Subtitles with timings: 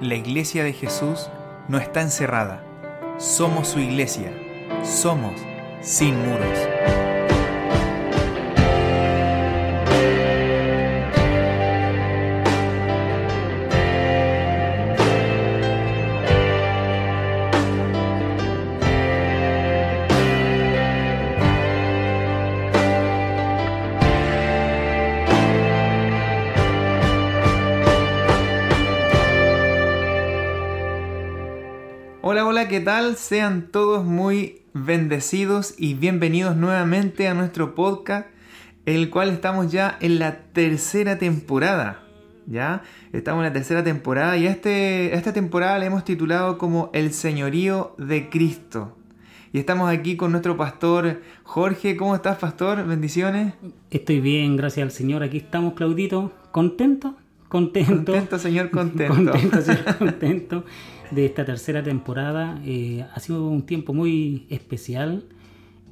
[0.00, 1.28] La iglesia de Jesús
[1.68, 2.64] no está encerrada.
[3.18, 4.32] Somos su iglesia.
[4.82, 5.34] Somos
[5.82, 6.99] sin muros.
[32.22, 33.16] Hola, hola, ¿qué tal?
[33.16, 38.28] Sean todos muy bendecidos y bienvenidos nuevamente a nuestro podcast,
[38.84, 42.02] el cual estamos ya en la tercera temporada.
[42.46, 42.82] ¿Ya?
[43.14, 47.94] Estamos en la tercera temporada y este, esta temporada le hemos titulado como El Señorío
[47.96, 48.98] de Cristo.
[49.54, 51.96] Y estamos aquí con nuestro pastor Jorge.
[51.96, 52.86] ¿Cómo estás, pastor?
[52.86, 53.54] Bendiciones.
[53.90, 55.22] Estoy bien, gracias al Señor.
[55.22, 56.32] Aquí estamos, Claudito.
[56.52, 57.16] ¿Contento?
[57.48, 58.12] Contento.
[58.12, 59.14] Contento, señor, contento.
[59.32, 60.64] Contento, señor, contento
[61.10, 62.60] de esta tercera temporada.
[62.64, 65.24] Eh, ha sido un tiempo muy especial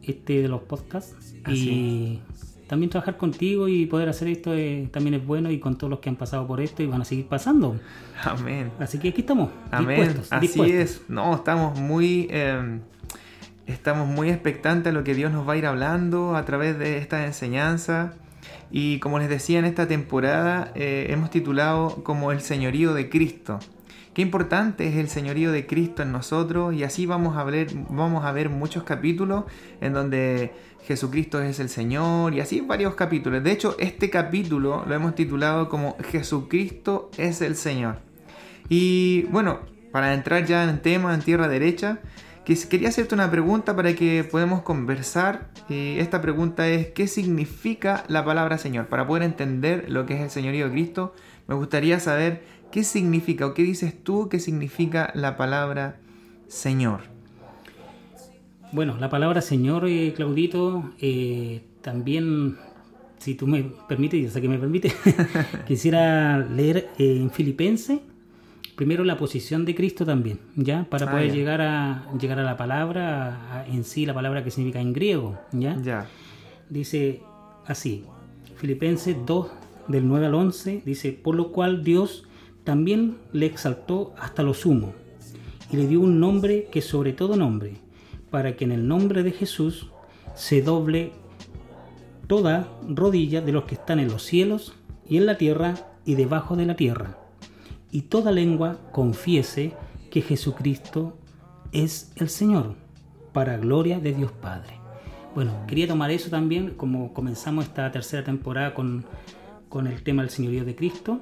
[0.02, 1.34] este de los podcasts.
[1.46, 2.20] Y
[2.66, 6.00] también trabajar contigo y poder hacer esto eh, también es bueno y con todos los
[6.00, 7.80] que han pasado por esto y van a seguir pasando.
[8.22, 8.70] Amén.
[8.78, 9.50] Así que aquí estamos.
[9.70, 9.96] Amén.
[9.96, 10.80] Dispuestos, Así dispuestos.
[10.80, 11.02] es.
[11.08, 12.80] No, estamos muy, eh,
[13.66, 16.98] estamos muy expectantes a lo que Dios nos va a ir hablando a través de
[16.98, 18.12] esta enseñanza.
[18.70, 23.60] Y como les decía en esta temporada, eh, hemos titulado como el señorío de Cristo.
[24.18, 28.24] Qué importante es el señorío de Cristo en nosotros y así vamos a ver, vamos
[28.24, 29.44] a ver muchos capítulos
[29.80, 30.50] en donde
[30.82, 33.44] Jesucristo es el Señor y así varios capítulos.
[33.44, 38.00] De hecho, este capítulo lo hemos titulado como Jesucristo es el Señor.
[38.68, 39.60] Y bueno,
[39.92, 42.00] para entrar ya en tema, en tierra derecha,
[42.68, 45.50] quería hacerte una pregunta para que podamos conversar.
[45.68, 48.86] Y esta pregunta es, ¿qué significa la palabra Señor?
[48.86, 51.14] Para poder entender lo que es el señorío de Cristo,
[51.46, 56.00] me gustaría saber qué significa o qué dices tú que significa la palabra
[56.48, 57.00] Señor.
[58.72, 62.56] Bueno, la palabra Señor, eh, Claudito, eh, también,
[63.18, 64.92] si tú me permites, yo sé que me permite,
[65.66, 68.00] quisiera leer eh, en Filipense
[68.76, 70.86] primero la posición de Cristo también, ¿ya?
[70.88, 71.34] Para Ah, poder ya.
[71.34, 75.36] llegar a llegar a la palabra, a- en sí, la palabra que significa en griego,
[75.50, 75.76] ¿ya?
[75.82, 76.06] Ya.
[76.70, 77.22] Dice
[77.66, 78.04] así,
[78.56, 79.48] Filipenses 2,
[79.88, 82.27] del 9 al 11, dice, por lo cual Dios
[82.68, 84.92] también le exaltó hasta lo sumo
[85.72, 87.78] y le dio un nombre que sobre todo nombre,
[88.30, 89.88] para que en el nombre de Jesús
[90.34, 91.12] se doble
[92.26, 94.74] toda rodilla de los que están en los cielos
[95.08, 97.16] y en la tierra y debajo de la tierra,
[97.90, 99.72] y toda lengua confiese
[100.10, 101.16] que Jesucristo
[101.72, 102.74] es el Señor,
[103.32, 104.74] para gloria de Dios Padre.
[105.34, 109.06] Bueno, quería tomar eso también, como comenzamos esta tercera temporada con,
[109.70, 111.18] con el tema del señorío de Cristo.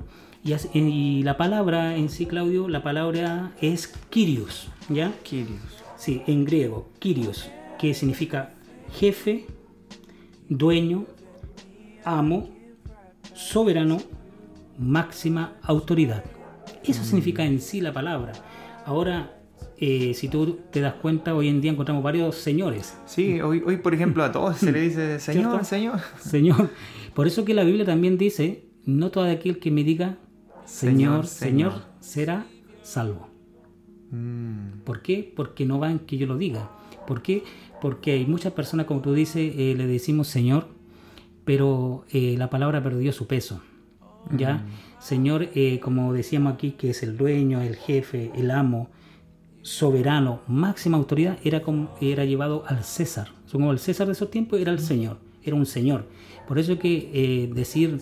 [0.74, 5.12] Y, la palabra en sí, Claudio, la palabra es Kyrios, ¿ya?
[5.24, 5.58] Kyrios.
[5.96, 8.54] Sí, en griego, Kyrios, que significa
[8.92, 9.44] jefe,
[10.48, 11.06] dueño,
[12.04, 12.48] amo,
[13.34, 13.98] soberano,
[14.78, 16.22] máxima autoridad.
[16.84, 18.32] Eso significa en sí la palabra.
[18.84, 19.40] Ahora,
[19.78, 22.96] eh, si tú te das cuenta, hoy en día encontramos varios señores.
[23.06, 25.64] Sí, hoy, hoy por ejemplo a todos se le dice Señor, ¿Cierto?
[25.64, 26.00] Señor.
[26.20, 26.70] Señor.
[27.14, 30.18] Por eso que la Biblia también dice, no todo aquel que me diga,
[30.66, 31.72] Señor, Señor, Señor.
[31.72, 32.46] Señor, será
[32.82, 33.28] salvo.
[34.10, 35.32] Mm, ¿Por qué?
[35.34, 36.70] Porque no van que yo lo diga.
[37.06, 37.44] ¿Por qué?
[37.80, 40.68] Porque hay muchas personas, como tú dices, eh, le decimos Señor,
[41.44, 43.62] pero eh, la palabra perdió su peso.
[44.36, 44.66] ¿Ya?
[44.98, 48.88] Señor, eh, como decíamos aquí, que es el dueño, el jefe, el amo,
[49.62, 53.28] soberano, máxima autoridad, era, como, era llevado al César.
[53.52, 56.08] Como el César de esos tiempos era el Señor, era un Señor.
[56.48, 58.00] Por eso que decir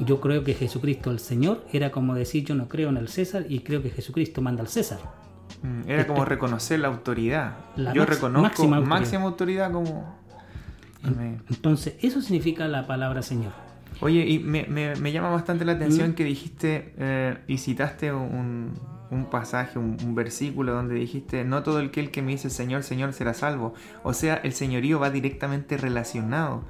[0.00, 3.46] yo creo que Jesucristo el Señor era como decir yo no creo en el César
[3.48, 4.98] y creo que Jesucristo manda al César.
[5.62, 7.56] mm, Era como reconocer la autoridad.
[7.76, 8.98] La Yo reconozco máxima autoridad.
[9.00, 10.16] máxima autoridad como...
[11.48, 13.52] Entonces, eso significa la palabra Señor.
[14.00, 18.74] Oye, y me, me- me llama bastante la atención que dijiste eh, y citaste un,
[19.10, 22.50] un pasaje, un, un versículo donde dijiste, no todo el que, el que me dice
[22.50, 23.74] Señor, Señor será salvo.
[24.04, 26.62] O sea, el señorío va directamente relacionado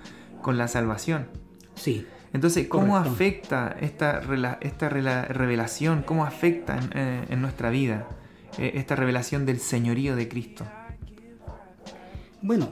[0.42, 1.26] con la salvación.
[1.74, 2.06] Sí.
[2.32, 3.10] Entonces, ¿cómo Correcto.
[3.10, 6.02] afecta esta, esta revelación?
[6.02, 8.06] ¿Cómo afecta en, eh, en nuestra vida
[8.58, 10.66] eh, esta revelación del señorío de Cristo?
[12.42, 12.70] Bueno,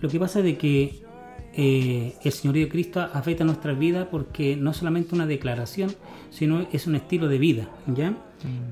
[0.00, 1.04] lo que pasa es de que
[1.52, 5.92] eh, el Señorío de Cristo afecta nuestra vida porque no solamente una declaración,
[6.30, 8.16] sino es un estilo de vida, ¿ya?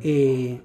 [0.02, 0.60] Eh,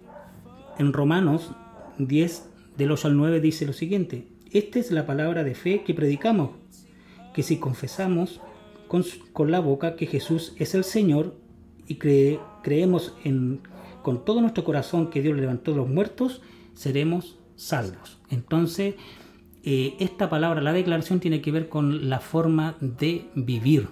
[0.77, 1.51] en Romanos
[1.97, 5.93] 10, del 8 al 9, dice lo siguiente, esta es la palabra de fe que
[5.93, 6.51] predicamos,
[7.33, 8.41] que si confesamos
[9.33, 11.35] con, la boca que Jesús es el Señor
[11.87, 13.61] y cree- creemos en
[14.03, 16.41] con todo nuestro corazón que Dios levantó de los muertos,
[16.73, 18.19] seremos salvos.
[18.29, 18.95] Entonces,
[19.63, 23.87] eh, esta palabra, la declaración, tiene que ver con la forma de vivir.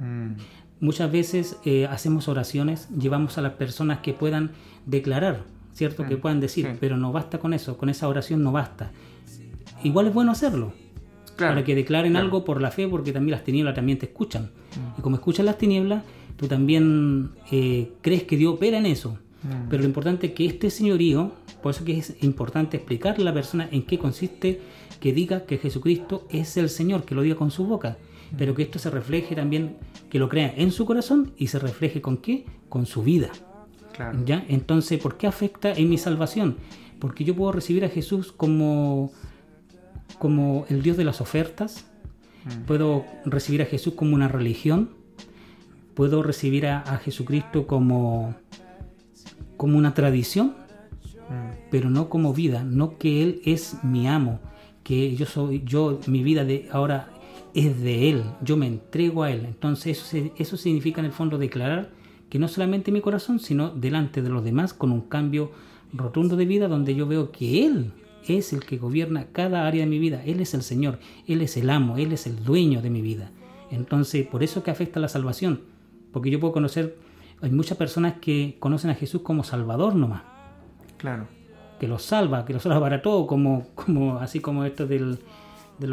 [0.00, 0.32] Mm.
[0.80, 4.50] Muchas veces eh, hacemos oraciones, llevamos a las personas que puedan
[4.86, 6.04] declarar, ¿cierto?
[6.04, 8.90] Que puedan decir, pero no basta con eso, con esa oración no basta.
[9.84, 10.72] Igual es bueno hacerlo,
[11.36, 14.44] para que declaren algo por la fe, porque también las tinieblas también te escuchan.
[14.44, 14.98] Mm.
[14.98, 16.04] Y como escuchan las tinieblas,
[16.36, 19.18] tú también eh, crees que Dios opera en eso.
[19.42, 19.68] Mm.
[19.68, 21.32] Pero lo importante es que este señorío,
[21.62, 24.60] por eso que es importante explicarle a la persona en qué consiste
[25.00, 27.98] que diga que Jesucristo es el Señor, que lo diga con su boca,
[28.32, 28.36] mm.
[28.36, 29.76] pero que esto se refleje también,
[30.10, 32.44] que lo crea en su corazón y se refleje con qué?
[32.68, 33.30] Con su vida.
[34.24, 34.44] ¿Ya?
[34.48, 36.56] Entonces, ¿por qué afecta en mi salvación?
[36.98, 39.12] Porque yo puedo recibir a Jesús como,
[40.18, 41.86] como el Dios de las ofertas,
[42.44, 42.64] mm.
[42.66, 44.90] puedo recibir a Jesús como una religión,
[45.94, 48.34] puedo recibir a, a Jesucristo como,
[49.56, 51.68] como una tradición, mm.
[51.70, 54.40] pero no como vida, no que Él es mi amo,
[54.82, 57.10] que yo soy, yo, mi vida de ahora
[57.54, 59.44] es de Él, yo me entrego a Él.
[59.46, 61.90] Entonces eso, eso significa en el fondo declarar
[62.28, 65.52] que no solamente en mi corazón, sino delante de los demás con un cambio
[65.92, 67.92] rotundo de vida donde yo veo que Él
[68.28, 71.56] es el que gobierna cada área de mi vida, Él es el Señor, Él es
[71.56, 73.30] el amo, Él es el dueño de mi vida.
[73.70, 75.62] Entonces, por eso que afecta la salvación,
[76.12, 76.96] porque yo puedo conocer,
[77.40, 80.22] hay muchas personas que conocen a Jesús como Salvador nomás.
[80.96, 81.26] Claro
[81.78, 85.18] que los salva, que los salva para todo, como, como así como esto del,
[85.78, 85.86] de,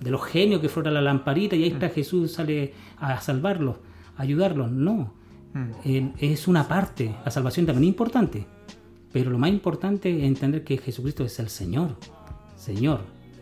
[0.00, 1.90] de los genios que flota la lamparita y ahí está mm.
[1.90, 3.76] Jesús sale a salvarlos,
[4.16, 4.70] a ayudarlos.
[4.70, 5.12] No,
[5.52, 6.14] mm.
[6.18, 8.46] es una parte, la salvación también es importante,
[9.14, 11.96] pero lo más importante es entender que Jesucristo es el Señor,
[12.56, 13.00] Señor,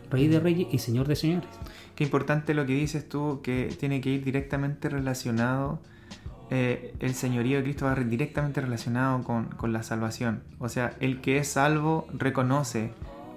[0.09, 0.39] Rey de.
[0.39, 1.49] Reyes y Señor de Señores.
[1.95, 5.81] Qué importante lo que dices tú, que tiene que ir directamente relacionado
[6.55, 10.43] eh, el señorío de Cristo va directamente relacionado con, la salvación.
[10.59, 12.91] O sea, el que es salvo reconoce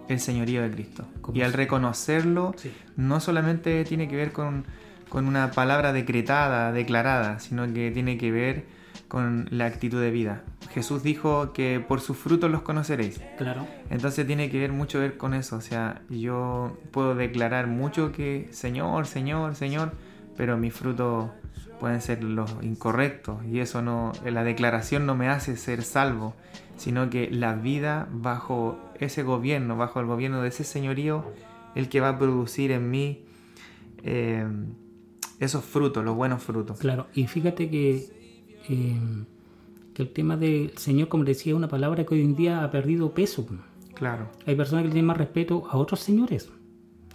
[0.09, 1.07] el señorío de Cristo.
[1.33, 2.55] Y al reconocerlo,
[2.97, 4.67] no solamente tiene que ver con,
[5.11, 8.67] una palabra decretada, declarada, sino que tiene que ver
[9.09, 10.45] con la actitud de vida.
[10.71, 13.21] Jesús dijo que por sus frutos los conoceréis.
[13.39, 13.67] Claro.
[13.91, 15.57] Entonces tiene que ver mucho ver con eso.
[15.57, 19.93] O sea, yo puedo declarar mucho que Señor, Señor, Señor,
[20.37, 21.33] pero mi fruto
[21.81, 26.35] pueden ser los incorrectos y eso no, la declaración no me hace ser salvo,
[26.77, 31.33] sino que la vida bajo ese gobierno, bajo el gobierno de ese señorío,
[31.75, 33.27] el que va a producir en mí
[34.03, 34.47] eh,
[35.39, 36.79] esos frutos, los buenos frutos.
[36.79, 38.26] Claro, y fíjate que,
[38.69, 38.99] eh,
[39.95, 42.71] que el tema del Señor, como decía, es una palabra que hoy en día ha
[42.71, 43.47] perdido peso.
[43.95, 44.29] Claro.
[44.47, 46.51] Hay personas que tienen más respeto a otros señores,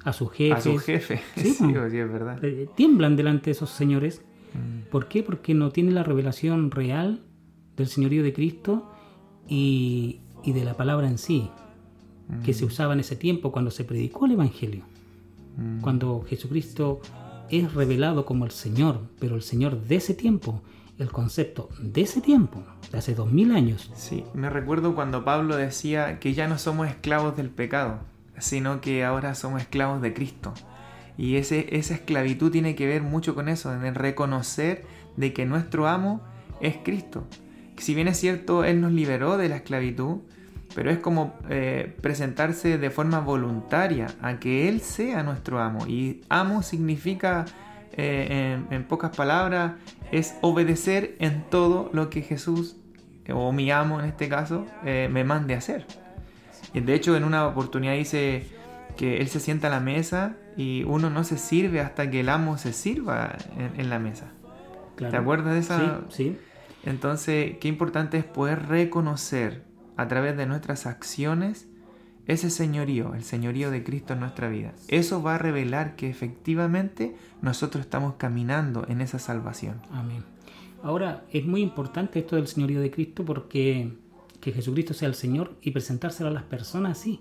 [0.03, 0.57] a sus jefes.
[0.57, 2.43] A sus jefes, sí, sí, es verdad.
[2.43, 4.23] Eh, tiemblan delante de esos señores
[4.89, 5.23] ¿Por qué?
[5.23, 7.21] Porque no tiene la revelación real
[7.77, 8.91] del señorío de Cristo
[9.47, 11.49] y, de la palabra en sí,
[12.43, 14.83] que se usaba en ese tiempo cuando se predicó el Evangelio.
[15.81, 17.01] Cuando Jesucristo
[17.49, 20.61] es revelado como el Señor, pero el Señor de ese tiempo,
[21.01, 23.91] el concepto de ese tiempo, de hace dos mil años.
[23.95, 27.99] Sí, me recuerdo cuando Pablo decía que ya no somos esclavos del pecado,
[28.37, 30.53] sino que ahora somos esclavos de Cristo.
[31.17, 34.85] Y ese, esa esclavitud tiene que ver mucho con eso, en el reconocer
[35.17, 36.21] de que nuestro amo
[36.61, 37.27] es Cristo.
[37.77, 40.19] Si bien es cierto, Él nos liberó de la esclavitud,
[40.75, 45.87] pero es como eh, presentarse de forma voluntaria a que Él sea nuestro amo.
[45.87, 47.45] Y amo significa,
[47.93, 49.73] eh, en, pocas palabras,
[50.11, 52.77] es obedecer en todo lo que Jesús,
[53.33, 55.85] o mi amo en este caso, eh, me mande a hacer.
[56.73, 58.47] Y de hecho, en una oportunidad dice
[58.97, 62.29] que Él se sienta a la mesa y uno no se sirve hasta que el
[62.29, 64.27] amo se sirva en, la mesa.
[64.95, 66.01] ¿Te acuerdas de esa?
[66.09, 66.37] Sí, sí.
[66.83, 69.63] Entonces, qué importante es poder reconocer
[69.97, 71.67] a través de nuestras acciones
[72.31, 74.73] ese señorío, el señorío de Cristo en nuestra vida.
[74.87, 79.81] Eso va a revelar que efectivamente nosotros estamos caminando en esa salvación.
[79.91, 80.23] Amén.
[80.83, 83.93] Ahora, es muy importante esto del señorío de Cristo porque
[84.39, 87.19] que Jesucristo sea el Señor y presentárselo a las personas así.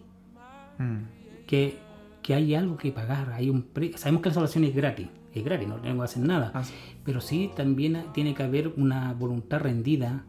[0.78, 1.46] Mm.
[1.46, 1.78] Que
[2.22, 5.68] que hay algo que pagar, hay un sabemos que la salvación es gratis, es gratis,
[5.68, 6.62] no tengo que hacer nada, ah,
[7.04, 10.24] pero sí también tiene que haber una voluntad rendida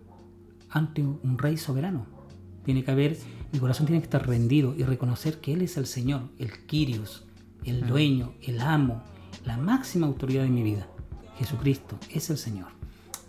[0.69, 2.05] ante un rey soberano.
[2.63, 3.17] Tiene que haber,
[3.51, 7.25] mi corazón tiene que estar rendido y reconocer que Él es el Señor, el Kyrios,
[7.65, 9.03] el dueño, el amo,
[9.45, 10.87] la máxima autoridad de mi vida.
[11.37, 12.67] Jesucristo es el Señor.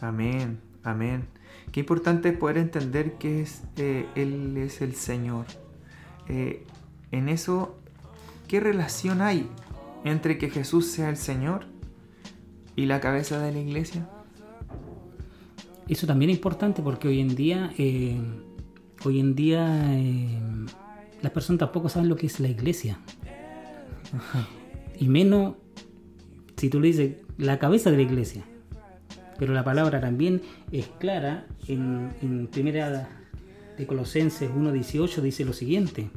[0.00, 1.28] Amén, amén.
[1.70, 5.46] Qué importante es poder entender que es, eh, Él es el Señor.
[6.28, 6.64] Eh,
[7.10, 7.78] en eso
[8.52, 9.48] ¿Qué relación hay
[10.04, 11.64] entre que Jesús sea el Señor
[12.76, 14.06] y la cabeza de la iglesia?
[15.88, 18.20] Eso también es importante porque hoy en día, eh,
[19.04, 20.38] hoy en día eh,
[21.20, 22.98] las personas tampoco saben lo que es la iglesia.
[24.98, 25.56] Y menos
[26.56, 28.44] si tú le dices la cabeza de la iglesia.
[29.38, 33.08] Pero la palabra también es clara en, en primera
[33.76, 36.10] de Colosenses 1.18 dice lo siguiente.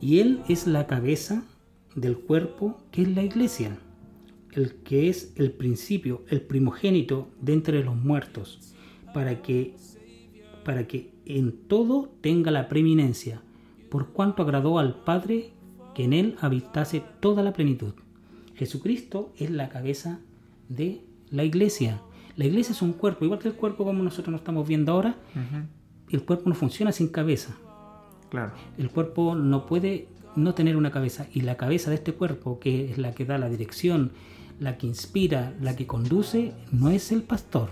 [0.00, 1.44] Y Él es la cabeza
[1.94, 3.78] del cuerpo que es la iglesia,
[4.52, 8.74] el que es el principio, el primogénito de entre los muertos,
[9.14, 9.74] para que,
[10.64, 13.42] para que en todo tenga la preeminencia,
[13.90, 15.52] por cuanto agradó al Padre
[15.94, 17.94] que en Él habitase toda la plenitud.
[18.54, 20.20] Jesucristo es la cabeza
[20.68, 22.00] de la iglesia.
[22.36, 25.16] La iglesia es un cuerpo, igual que el cuerpo como nosotros lo estamos viendo ahora,
[26.10, 27.56] el cuerpo no funciona sin cabeza.
[28.30, 28.52] Claro.
[28.78, 32.90] El cuerpo no puede no tener una cabeza y la cabeza de este cuerpo, que
[32.90, 34.12] es la que da la dirección,
[34.58, 37.68] la que inspira, la que conduce, no es el pastor,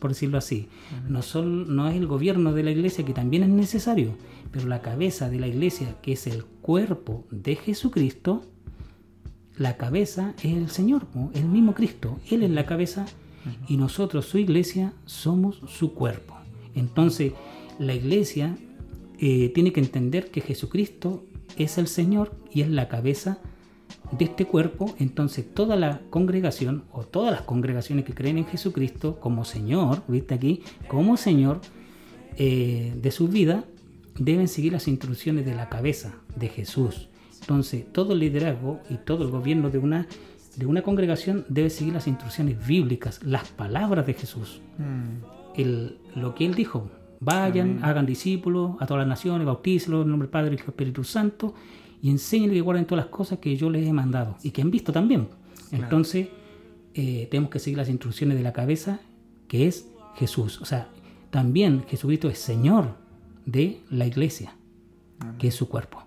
[0.00, 0.68] por decirlo así.
[1.08, 4.16] no, son, no es el gobierno de la iglesia, que también es necesario,
[4.50, 8.42] pero la cabeza de la iglesia, que es el cuerpo de Jesucristo,
[9.56, 12.18] la cabeza es el Señor, el mismo Cristo.
[12.30, 13.06] Él es la cabeza
[13.68, 16.34] y nosotros, su iglesia, somos su cuerpo.
[16.74, 17.32] Entonces,
[17.78, 18.56] la iglesia
[19.18, 21.24] eh, tiene que entender que Jesucristo
[21.56, 23.38] es el Señor y es la cabeza
[24.12, 29.18] de este cuerpo, entonces toda la congregación o todas las congregaciones que creen en Jesucristo
[29.20, 31.60] como Señor, viste aquí, como Señor
[32.36, 33.64] eh, de su vida,
[34.18, 37.08] deben seguir las instrucciones de la cabeza de Jesús.
[37.40, 40.06] Entonces todo el liderazgo y todo el gobierno de una,
[40.56, 44.60] de una congregación debe seguir las instrucciones bíblicas, las palabras de Jesús.
[44.78, 45.58] Mm.
[45.60, 46.90] El, lo que él dijo,
[47.22, 50.66] Vayan, hagan discípulos a todas las naciones, bautícelos en el nombre del Padre y del
[50.66, 51.54] Espíritu Santo
[52.02, 54.70] y enseñen que guarden todas las cosas que yo les he mandado y que han
[54.70, 55.28] visto también.
[55.72, 56.28] Entonces,
[56.94, 59.00] eh, tenemos que seguir las instrucciones de la cabeza,
[59.48, 60.60] que es Jesús.
[60.60, 60.88] O sea,
[61.30, 62.96] también Jesucristo es Señor
[63.46, 64.54] de la iglesia,
[65.38, 66.04] que es su cuerpo.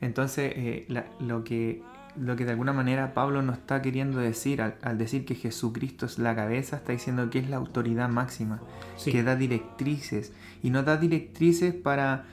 [0.00, 1.82] Entonces, eh, lo que
[2.16, 6.18] lo que de alguna manera Pablo nos está queriendo decir al, decir que Jesucristo es
[6.18, 8.60] la cabeza, está diciendo que es la autoridad máxima,
[9.04, 10.32] que da directrices,
[10.62, 12.24] y no da directrices para,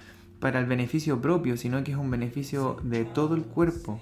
[0.41, 4.01] para el beneficio propio, sino que es un beneficio de todo el cuerpo.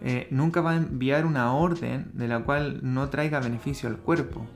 [0.00, 4.46] Eh, nunca va a enviar una orden de la cual no traiga beneficio al cuerpo.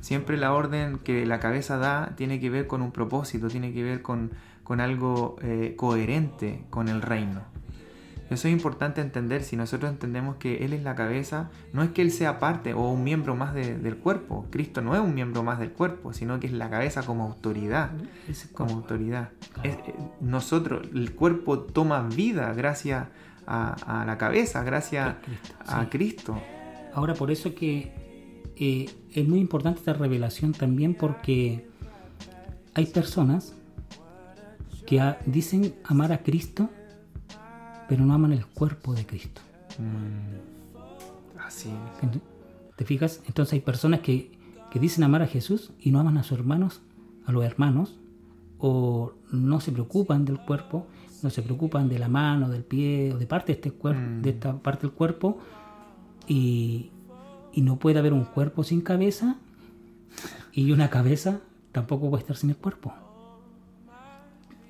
[0.00, 3.82] Siempre la orden que la cabeza da tiene que ver con un propósito, tiene que
[3.82, 4.32] ver con,
[4.64, 7.51] con algo eh, coherente con el reino.
[8.32, 9.42] Eso es importante entender.
[9.42, 12.90] Si nosotros entendemos que Él es la cabeza, no es que Él sea parte o
[12.90, 14.46] un miembro más del cuerpo.
[14.50, 17.90] Cristo no es un miembro más del cuerpo, sino que es la cabeza como autoridad.
[18.52, 19.30] como autoridad.
[19.62, 19.76] Eh,
[20.20, 23.08] nosotros, el cuerpo toma vida gracias
[23.46, 25.16] a, la cabeza, gracias
[25.66, 26.40] a Cristo.
[26.94, 27.92] Ahora, por eso que
[28.56, 31.66] eh, es muy importante esta revelación también porque
[32.74, 33.54] hay personas
[34.86, 36.70] que dicen amar a Cristo
[37.92, 39.42] pero no aman el cuerpo de Cristo.
[39.78, 41.68] Mm, así.
[42.74, 43.20] ¿Te fijas?
[43.26, 44.32] Entonces hay personas que,
[44.80, 46.80] dicen amar a Jesús y no aman a sus hermanos,
[47.26, 48.00] a los hermanos,
[48.56, 50.86] o no se preocupan del cuerpo,
[51.22, 54.32] no se preocupan de la mano, del pie, o de parte de, este cuerpo, de
[54.32, 54.34] mm.
[54.36, 55.36] esta parte del cuerpo,
[56.26, 56.92] y,
[57.52, 59.36] y no puede haber un cuerpo sin cabeza,
[60.54, 61.40] y una cabeza
[61.72, 62.94] tampoco puede estar sin el cuerpo.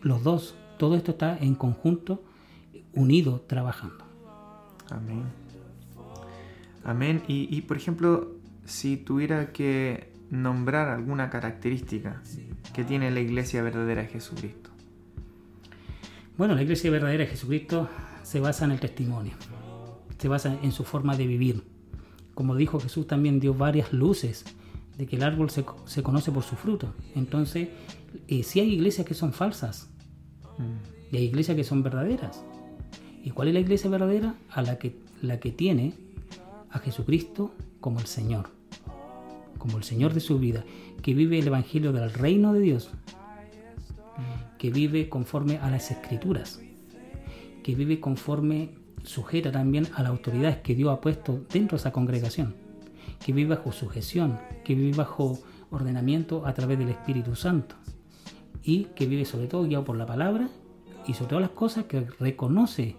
[0.00, 2.20] Los dos, todo esto está en conjunto
[2.94, 4.04] unido trabajando.
[4.90, 5.24] Amén.
[6.84, 7.22] Amén.
[7.28, 12.22] Y, por ejemplo, si tuviera que nombrar alguna característica
[12.74, 14.70] que tiene la iglesia verdadera de Jesucristo.
[16.38, 17.88] Bueno, la iglesia verdadera de Jesucristo
[18.22, 19.34] se basa en el testimonio,
[20.18, 21.64] se basa en su forma de vivir.
[22.34, 24.44] Como dijo Jesús, también dio varias luces
[24.96, 25.64] de que el árbol se,
[26.02, 26.94] conoce por su fruto.
[27.14, 27.68] Entonces,
[28.28, 29.90] eh, si hay iglesias que son falsas
[30.58, 31.14] mm.
[31.14, 32.42] y hay iglesias que son verdaderas.
[33.22, 34.34] ¿Y cuál es la iglesia verdadera?
[34.50, 35.94] A la que, la que tiene
[36.70, 38.50] a Jesucristo como el Señor,
[39.58, 40.64] como el Señor de su vida,
[41.02, 42.90] que vive el Evangelio del reino de Dios,
[44.58, 46.60] que vive conforme a las escrituras,
[47.62, 48.70] que vive conforme
[49.04, 52.54] sujeta también a las autoridades que Dios ha puesto dentro de esa congregación,
[53.24, 55.38] que vive bajo sujeción, que vive bajo
[55.70, 57.76] ordenamiento a través del Espíritu Santo
[58.62, 60.48] y que vive sobre todo guiado por la palabra
[61.06, 62.96] y sobre todas las cosas que reconoce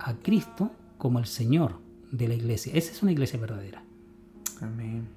[0.00, 1.78] a Cristo como el Señor
[2.10, 2.72] de la iglesia.
[2.74, 3.82] Esa es una iglesia verdadera.
[4.60, 5.08] Amén.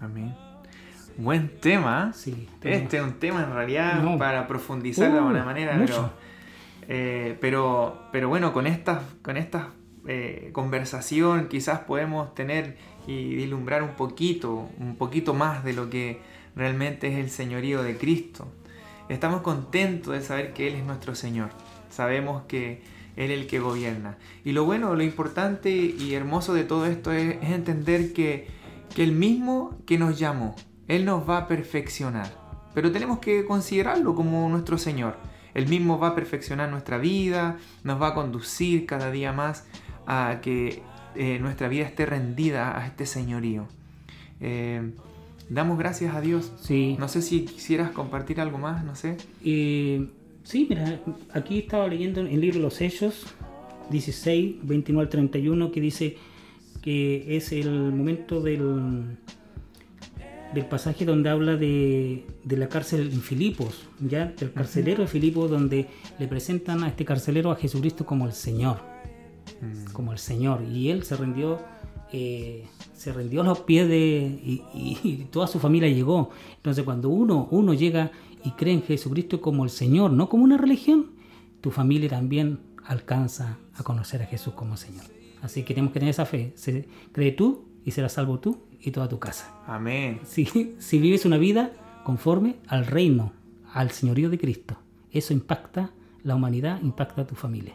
[0.00, 0.34] Amén.
[1.16, 2.12] Buen tema.
[2.14, 6.12] Sí, este es un tema en realidad para profundizar de alguna uh, manera, pero,
[6.88, 9.68] eh, pero, pero, bueno, con estas, con estas
[10.06, 16.20] eh, conversación quizás podemos tener y vislumbrar un poquito, un poquito más de lo que
[16.54, 18.46] realmente es el señorío de Cristo.
[19.08, 21.50] Estamos contentos de saber que Él es nuestro Señor.
[21.88, 22.82] Sabemos que
[23.16, 24.18] Él es el que gobierna.
[24.44, 28.48] Y lo bueno, lo importante y hermoso de todo esto es, entender que,
[28.94, 30.54] que el mismo que nos llamó,
[30.86, 32.32] Él nos va a perfeccionar.
[32.74, 35.16] Pero tenemos que considerarlo como nuestro Señor.
[35.54, 39.64] Él mismo va a perfeccionar nuestra vida, nos va a conducir cada día más
[40.06, 40.82] a que
[41.14, 43.66] eh, nuestra vida esté rendida a este señorío.
[44.40, 44.92] Eh,
[45.48, 46.52] damos gracias a Dios.
[46.60, 46.96] Sí.
[46.98, 49.16] No sé si quisieras compartir algo más, no sé.
[49.42, 50.10] Eh,
[50.46, 51.00] sí, mira,
[51.32, 53.26] aquí estaba leyendo en el libro Los Hechos
[53.90, 56.16] 16, 29 al 31, que dice
[56.80, 59.18] que es el momento del
[60.54, 65.86] del pasaje donde habla de, la cárcel en Filipos, ya del carcelero de Filipos, donde
[66.18, 68.78] le presentan a este carcelero a Jesucristo como el Señor,
[69.60, 69.92] mm.
[69.92, 71.58] como el Señor, y él se rindió,
[72.12, 74.40] eh, se rindió a los pies de
[74.72, 76.30] y, toda su familia llegó.
[76.56, 78.10] Entonces, cuando uno uno llega
[78.46, 81.10] y cree en Jesucristo como el Señor, no como una religión,
[81.60, 85.04] tu familia también alcanza a conocer a Jesús como Señor.
[85.42, 86.52] Así que tenemos que tener esa fe.
[86.54, 89.52] Se, cree tú y serás salvo tú y toda tu casa.
[89.66, 90.20] Amén.
[90.24, 91.72] Si, si vives una vida
[92.04, 93.32] conforme al reino,
[93.72, 94.78] al señorío de Cristo,
[95.10, 95.90] eso impacta
[96.22, 97.74] la humanidad, impacta a tu familia.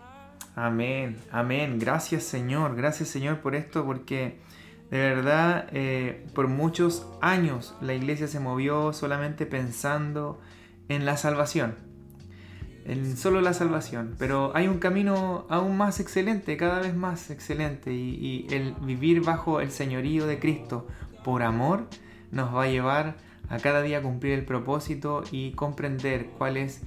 [0.56, 1.80] Amén, amén.
[1.80, 4.40] Gracias Señor, gracias Señor por esto, porque
[4.90, 10.40] de verdad eh, por muchos años la iglesia se movió solamente pensando
[10.92, 11.76] en la salvación
[12.86, 17.94] en solo la salvación, pero hay un camino aún más excelente, cada vez más excelente,
[17.94, 20.88] y, el vivir bajo el señorío de Cristo
[21.24, 21.88] por amor
[22.32, 23.16] nos va a llevar
[23.50, 26.82] a cada día cumplir el propósito y comprender cuál es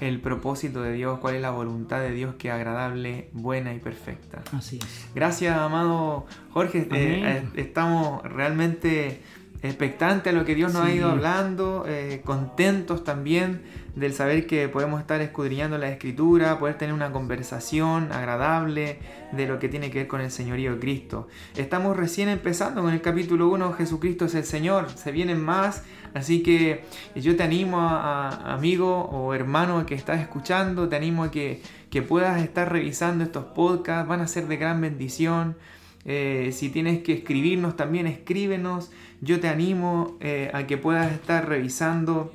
[0.00, 3.78] el propósito de Dios, cuál es la voluntad de Dios que es agradable, buena y
[3.78, 4.42] perfecta.
[4.52, 5.08] Así es.
[5.14, 6.80] Gracias, amado Jorge.
[6.80, 9.22] Eh, eh, estamos realmente
[9.62, 13.62] expectantes a lo que Dios nos ha ido hablando, eh, contentos también
[13.94, 18.98] del saber que podemos estar escudriñando la escritura, poder tener una conversación agradable
[19.32, 21.28] de lo que tiene que ver con el señorío de Cristo.
[21.56, 25.82] Estamos recién empezando con el capítulo 1, Jesucristo es el Señor, se vienen más,
[26.14, 31.30] así que yo te animo a, amigo o hermano que estás escuchando, te animo a
[31.30, 35.56] que, que puedas estar revisando estos podcasts, van a ser de gran bendición.
[36.04, 38.90] Eh, si tienes que escribirnos también, escríbenos.
[39.20, 42.32] Yo te animo eh, a que puedas estar revisando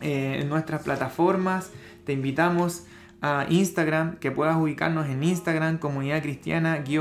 [0.00, 1.70] eh, nuestras plataformas.
[2.04, 2.84] Te invitamos
[3.22, 6.92] a Instagram, que puedas ubicarnos en Instagram, comunidad cristiana-ism.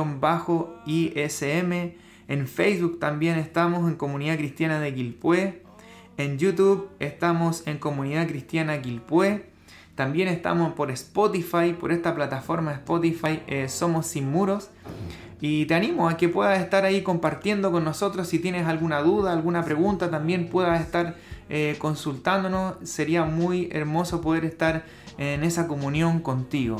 [2.27, 5.63] En Facebook también estamos en comunidad cristiana de Quilpué.
[6.17, 9.49] En YouTube estamos en comunidad cristiana Quilpué.
[9.95, 14.69] También estamos por Spotify, por esta plataforma Spotify, eh, Somos Sin Muros.
[15.41, 19.31] Y te animo a que puedas estar ahí compartiendo con nosotros si tienes alguna duda,
[19.31, 21.15] alguna pregunta, también puedas estar
[21.49, 22.75] eh, consultándonos.
[22.83, 24.83] Sería muy hermoso poder estar
[25.17, 26.77] en esa comunión contigo.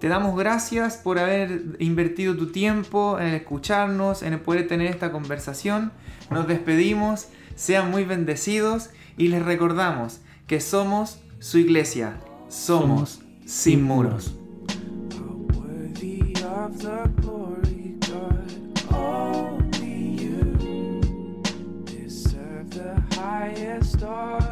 [0.00, 5.92] Te damos gracias por haber invertido tu tiempo en escucharnos, en poder tener esta conversación.
[6.30, 14.34] Nos despedimos, sean muy bendecidos y les recordamos que somos su iglesia, somos, sin muros.
[23.46, 24.45] highest star.